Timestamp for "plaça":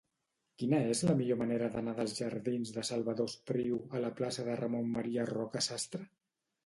4.21-4.47